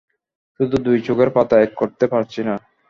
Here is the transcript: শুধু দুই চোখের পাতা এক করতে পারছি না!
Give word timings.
শুধু 0.59 0.75
দুই 0.85 0.97
চোখের 1.07 1.29
পাতা 1.35 1.55
এক 1.61 1.71
করতে 1.79 2.05
পারছি 2.07 2.41
না! 2.43 2.55